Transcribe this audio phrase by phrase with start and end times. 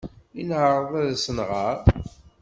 [0.39, 1.77] I neɛreḍ ad as-nɣer?